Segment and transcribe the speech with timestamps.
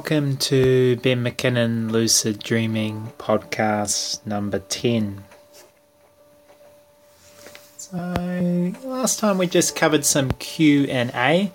[0.00, 5.22] welcome to Ben Mackinnon Lucid Dreaming podcast number 10.
[7.76, 11.52] So last time we just covered some Q&A.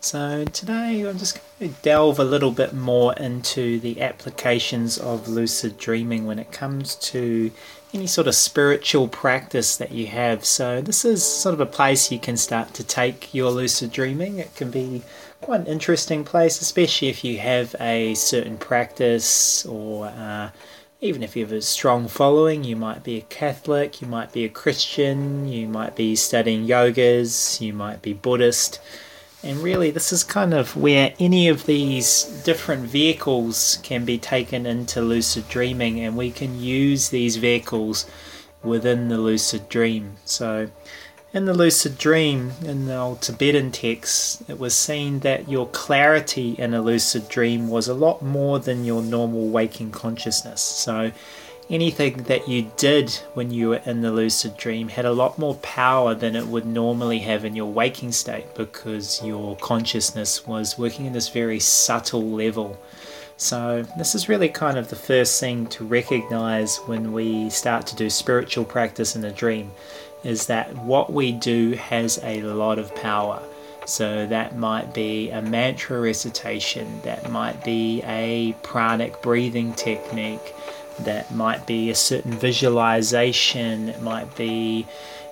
[0.00, 5.28] So today I'm just going to delve a little bit more into the applications of
[5.28, 7.52] lucid dreaming when it comes to
[7.94, 10.44] any sort of spiritual practice that you have.
[10.44, 14.38] So, this is sort of a place you can start to take your lucid dreaming.
[14.38, 15.02] It can be
[15.40, 20.50] quite an interesting place, especially if you have a certain practice or uh,
[21.00, 22.64] even if you have a strong following.
[22.64, 27.60] You might be a Catholic, you might be a Christian, you might be studying yogas,
[27.60, 28.80] you might be Buddhist.
[29.42, 34.66] And really, this is kind of where any of these different vehicles can be taken
[34.66, 38.06] into lucid dreaming, and we can use these vehicles
[38.64, 40.16] within the lucid dream.
[40.24, 40.68] So,
[41.36, 46.52] in the lucid dream, in the old Tibetan texts, it was seen that your clarity
[46.52, 50.62] in a lucid dream was a lot more than your normal waking consciousness.
[50.62, 51.12] So,
[51.68, 55.56] anything that you did when you were in the lucid dream had a lot more
[55.56, 61.04] power than it would normally have in your waking state because your consciousness was working
[61.04, 62.78] in this very subtle level.
[63.36, 67.94] So, this is really kind of the first thing to recognize when we start to
[67.94, 69.72] do spiritual practice in a dream
[70.26, 73.42] is that what we do has a lot of power.
[73.84, 80.54] So, that might be a mantra recitation, that might be a pranic breathing technique
[81.00, 84.86] that might be a certain visualization, it might be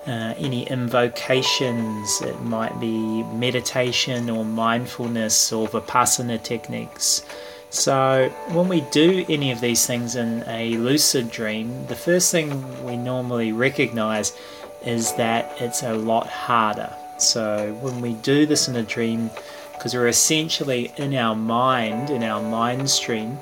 [0.07, 7.23] uh, any invocations, it might be meditation or mindfulness or vipassana techniques.
[7.71, 12.85] So, when we do any of these things in a lucid dream, the first thing
[12.85, 14.37] we normally recognize
[14.85, 16.93] is that it's a lot harder.
[17.17, 19.29] So, when we do this in a dream,
[19.73, 23.37] because we're essentially in our mind, in our mind stream,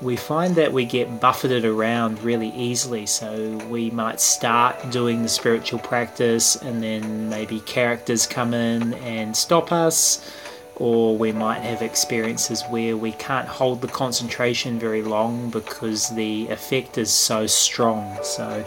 [0.00, 3.06] we find that we get buffeted around really easily.
[3.06, 9.36] So we might start doing the spiritual practice, and then maybe characters come in and
[9.36, 10.30] stop us,
[10.76, 16.46] or we might have experiences where we can't hold the concentration very long because the
[16.48, 18.16] effect is so strong.
[18.22, 18.64] So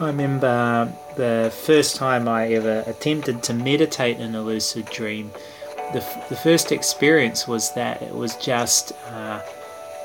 [0.00, 5.32] I remember the first time I ever attempted to meditate in a lucid dream.
[5.92, 9.40] The, the first experience was that it was just uh,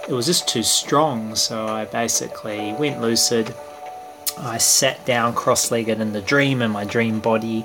[0.07, 1.35] it was just too strong.
[1.35, 3.53] So I basically went lucid.
[4.39, 7.63] I sat down cross legged in the dream, in my dream body.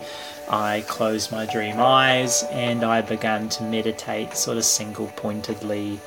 [0.51, 5.99] I closed my dream eyes and I began to meditate sort of single pointedly,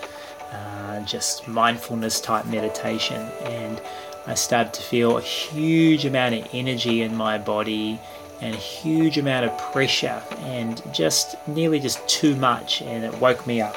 [0.51, 3.21] uh, just mindfulness type meditation.
[3.43, 3.81] And
[4.27, 7.99] I started to feel a huge amount of energy in my body
[8.39, 12.81] and a huge amount of pressure and just nearly just too much.
[12.81, 13.75] And it woke me up.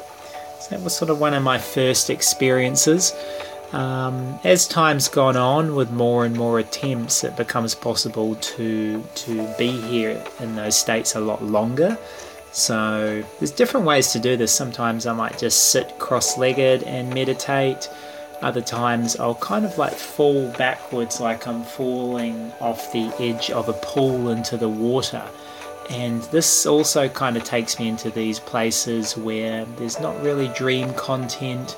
[0.60, 3.14] So that was sort of one of my first experiences.
[3.72, 9.54] Um, as time's gone on, with more and more attempts, it becomes possible to to
[9.58, 11.98] be here in those states a lot longer.
[12.52, 14.54] So there's different ways to do this.
[14.54, 17.90] Sometimes I might just sit cross-legged and meditate.
[18.44, 23.68] Other times I'll kind of like fall backwards, like I'm falling off the edge of
[23.68, 25.24] a pool into the water
[25.90, 30.92] and this also kind of takes me into these places where there's not really dream
[30.94, 31.76] content,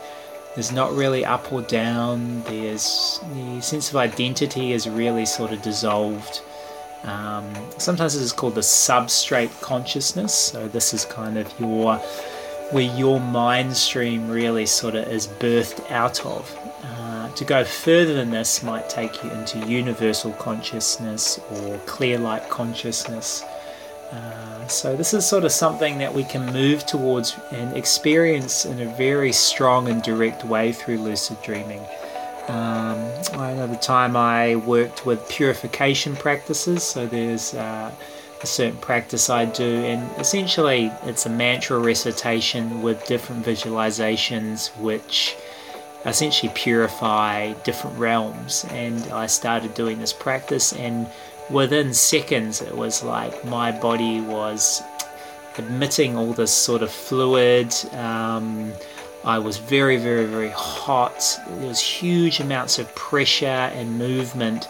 [0.54, 5.60] there's not really up or down, there's the sense of identity is really sort of
[5.62, 6.40] dissolved.
[7.02, 12.00] Um, sometimes this is called the substrate consciousness, so this is kind of your
[12.70, 16.58] where your mind stream really sort of is birthed out of.
[16.82, 22.48] Uh, to go further than this might take you into universal consciousness or clear light
[22.48, 23.44] consciousness.
[24.12, 28.80] Uh, so this is sort of something that we can move towards and experience in
[28.80, 31.80] a very strong and direct way through lucid dreaming.
[32.48, 32.98] Um,
[33.32, 37.90] I know the time I worked with purification practices, so there's uh,
[38.42, 45.36] a certain practice I do, and essentially it's a mantra recitation with different visualizations which
[46.04, 48.64] essentially purify different realms.
[48.70, 51.08] And I started doing this practice, and
[51.50, 54.82] within seconds, it was like my body was
[55.58, 57.74] emitting all this sort of fluid.
[57.92, 58.72] Um,
[59.24, 61.24] I was very, very, very hot.
[61.48, 64.68] There was huge amounts of pressure and movement,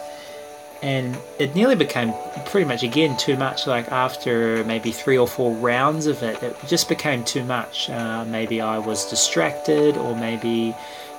[0.82, 2.12] and it nearly became
[2.46, 3.66] pretty much again too much.
[3.66, 7.90] Like after maybe three or four rounds of it, it just became too much.
[7.90, 10.74] Uh, maybe I was distracted, or maybe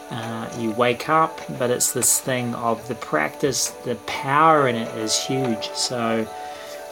[0.10, 4.88] uh, you wake up, but it's this thing of the practice, the power in it
[4.98, 5.70] is huge.
[5.74, 6.26] So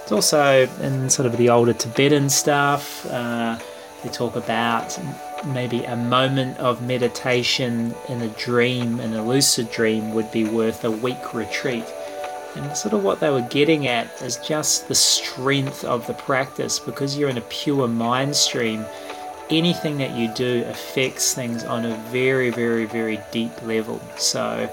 [0.02, 3.58] it's also in sort of the older Tibetan stuff, uh,
[4.04, 5.00] they talk about
[5.48, 10.84] maybe a moment of meditation in a dream, in a lucid dream, would be worth
[10.84, 11.86] a week retreat.
[12.56, 16.80] And sort of what they were getting at is just the strength of the practice
[16.80, 18.86] because you're in a pure mind stream.
[19.50, 24.02] Anything that you do affects things on a very, very, very deep level.
[24.18, 24.69] So,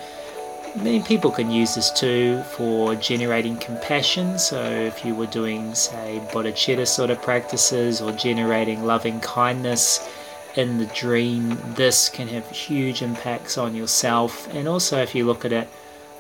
[0.76, 4.38] many people can use this too for generating compassion.
[4.38, 10.08] So, if you were doing, say, bodhicitta sort of practices or generating loving kindness
[10.56, 14.48] in the dream, this can have huge impacts on yourself.
[14.54, 15.68] And also, if you look at it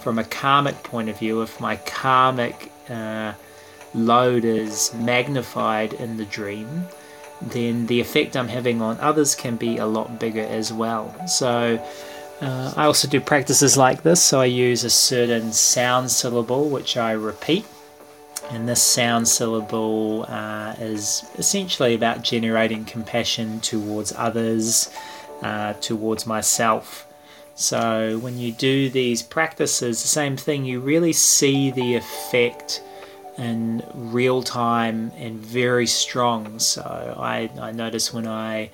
[0.02, 3.32] from a karmic point of view, if my karmic uh,
[3.94, 6.86] load is magnified in the dream,
[7.40, 11.14] then the effect I'm having on others can be a lot bigger as well.
[11.26, 11.84] So,
[12.40, 14.22] uh, I also do practices like this.
[14.22, 17.64] So, I use a certain sound syllable which I repeat,
[18.50, 24.90] and this sound syllable uh, is essentially about generating compassion towards others,
[25.42, 27.06] uh, towards myself.
[27.54, 32.82] So when you do these practices, the same thing, you really see the effect
[33.38, 36.58] in real time and very strong.
[36.58, 36.82] So
[37.18, 38.70] I, I noticed when I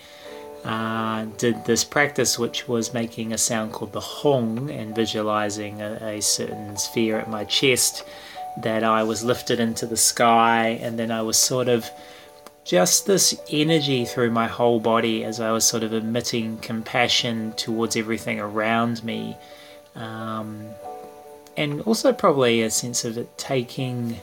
[0.64, 5.98] uh, did this practice, which was making a sound called the Hong and visualizing a,
[6.02, 8.04] a certain sphere at my chest,
[8.62, 11.88] that I was lifted into the sky and then I was sort of
[12.68, 17.96] just this energy through my whole body as I was sort of emitting compassion towards
[17.96, 19.38] everything around me.
[19.94, 20.66] Um,
[21.56, 24.20] and also, probably a sense of it taking,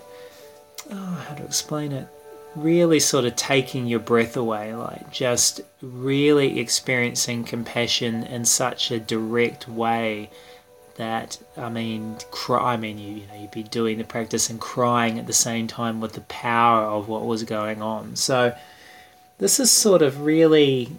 [0.92, 2.07] oh, how to explain it,
[2.56, 9.00] really sort of taking your breath away, like just really experiencing compassion in such a
[9.00, 10.30] direct way
[10.95, 12.74] that I mean, cry.
[12.74, 15.68] I mean, you, you know, you'd be doing the practice and crying at the same
[15.68, 18.15] time with the power of what was going on.
[18.15, 18.56] So
[19.38, 20.92] this is sort of really.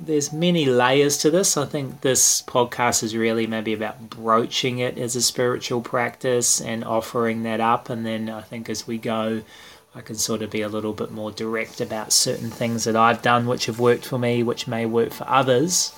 [0.00, 1.56] There's many layers to this.
[1.56, 6.84] I think this podcast is really maybe about broaching it as a spiritual practice and
[6.84, 7.90] offering that up.
[7.90, 9.42] And then I think as we go,
[9.96, 13.22] I can sort of be a little bit more direct about certain things that I've
[13.22, 15.92] done which have worked for me, which may work for others.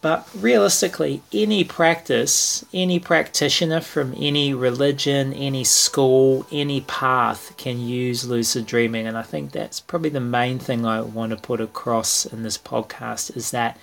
[0.00, 8.24] But realistically, any practice, any practitioner from any religion, any school, any path can use
[8.24, 9.08] lucid dreaming.
[9.08, 12.56] And I think that's probably the main thing I want to put across in this
[12.56, 13.76] podcast is that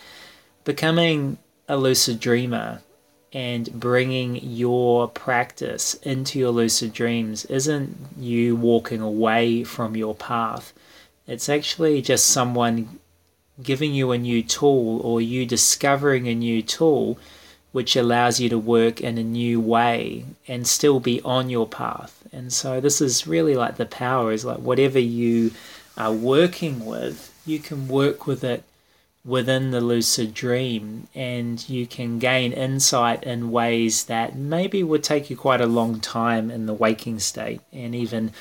[0.64, 2.82] becoming a lucid dreamer
[3.34, 10.72] and bringing your practice into your lucid dreams isn't you walking away from your path.
[11.28, 13.00] It's actually just someone
[13.62, 17.18] giving you a new tool or you discovering a new tool
[17.72, 22.26] which allows you to work in a new way and still be on your path.
[22.32, 25.52] And so this is really like the power is like whatever you
[25.98, 28.64] are working with, you can work with it
[29.26, 35.30] within the lucid dream and you can gain insight in ways that maybe would take
[35.30, 38.32] you quite a long time in the waking state and even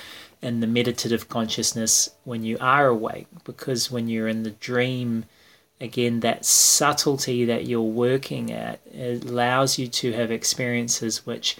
[0.45, 5.25] in the meditative consciousness when you are awake because when you're in the dream
[5.81, 11.57] again that subtlety that you're working at allows you to have experiences which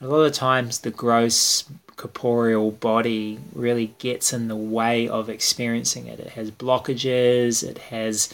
[0.00, 1.64] a lot of times the gross
[1.98, 6.20] corporeal body really gets in the way of experiencing it.
[6.20, 8.32] It has blockages it has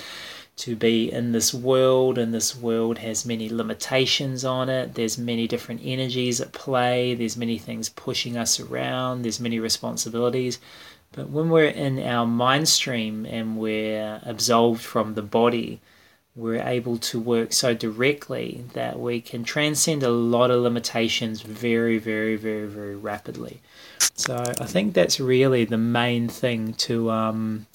[0.57, 4.95] to be in this world and this world has many limitations on it.
[4.95, 7.15] There's many different energies at play.
[7.15, 9.23] There's many things pushing us around.
[9.23, 10.59] There's many responsibilities.
[11.13, 15.81] But when we're in our mind stream and we're absolved from the body
[16.37, 21.99] we're able to work so directly that we can transcend a lot of limitations very
[21.99, 23.61] very very very rapidly.
[24.17, 27.67] So i think that's really the main thing to um,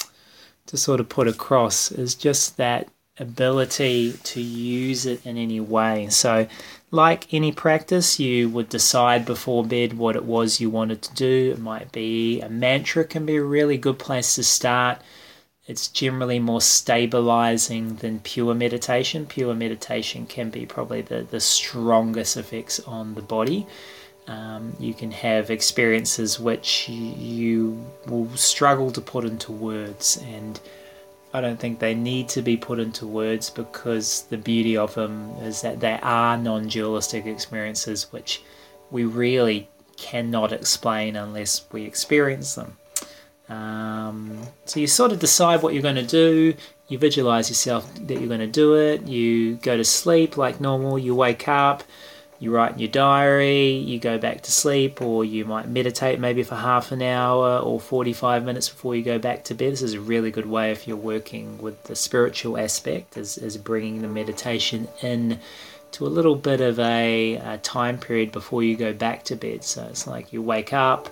[0.69, 2.87] to sort of put across is just that
[3.19, 6.07] ability to use it in any way.
[6.09, 6.47] So,
[6.91, 11.51] like any practice, you would decide before bed what it was you wanted to do.
[11.51, 14.99] It might be a mantra, can be a really good place to start.
[15.67, 19.27] It's generally more stabilizing than pure meditation.
[19.27, 23.67] Pure meditation can be probably the, the strongest effects on the body.
[24.27, 30.59] Um, you can have experiences which you will struggle to put into words, and
[31.33, 35.31] I don't think they need to be put into words because the beauty of them
[35.41, 38.41] is that they are non dualistic experiences which
[38.91, 42.77] we really cannot explain unless we experience them.
[43.49, 46.53] Um, so you sort of decide what you're going to do,
[46.87, 50.97] you visualize yourself that you're going to do it, you go to sleep like normal,
[50.97, 51.83] you wake up
[52.39, 56.41] you write in your diary, you go back to sleep, or you might meditate maybe
[56.41, 59.73] for half an hour or 45 minutes before you go back to bed.
[59.73, 63.57] This is a really good way if you're working with the spiritual aspect, is, is
[63.57, 65.39] bringing the meditation in
[65.91, 69.63] to a little bit of a, a time period before you go back to bed.
[69.63, 71.09] So it's like you wake up,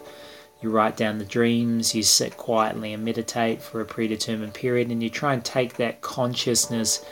[0.62, 5.04] you write down the dreams, you sit quietly and meditate for a predetermined period, and
[5.04, 7.04] you try and take that consciousness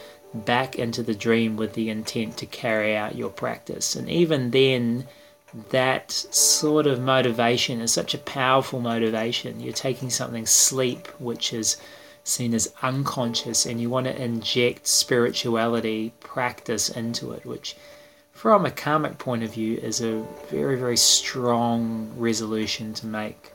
[0.43, 3.95] back into the dream with the intent to carry out your practice.
[3.95, 5.07] And even then,
[5.69, 9.59] that sort of motivation is such a powerful motivation.
[9.61, 11.77] You're taking something sleep, which is
[12.23, 17.75] seen as unconscious, and you want to inject spirituality practice into it, which,
[18.33, 23.51] from a karmic point of view, is a very, very strong resolution to make.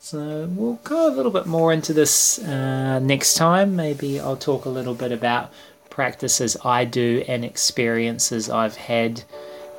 [0.00, 3.76] So we'll go a little bit more into this uh, next time.
[3.76, 5.52] Maybe I'll talk a little bit about
[5.98, 9.24] practices I do and experiences I've had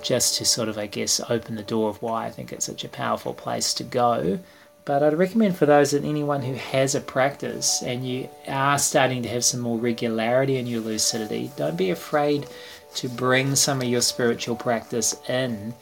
[0.01, 2.83] just to sort of, I guess, open the door of why I think it's such
[2.83, 4.37] a powerful place to go.
[4.83, 9.23] But I'd recommend for those that anyone who has a practice and you are starting
[9.23, 12.47] to have some more regularity in your lucidity, don't be afraid
[12.95, 15.73] to bring some of your spiritual practice in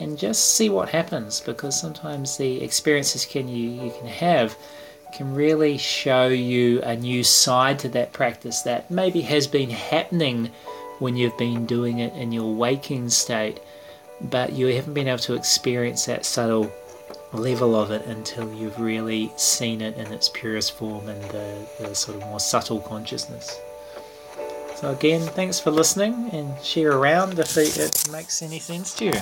[0.00, 4.54] and just see what happens because sometimes the experiences can you, you can have
[5.12, 10.50] can really show you a new side to that practice that maybe has been happening
[10.98, 13.60] when you've been doing it in your waking state,
[14.20, 16.72] but you haven't been able to experience that subtle
[17.32, 21.94] level of it until you've really seen it in its purest form and the, the
[21.94, 23.60] sort of more subtle consciousness.
[24.76, 29.12] So, again, thanks for listening and share around if it makes any sense to you.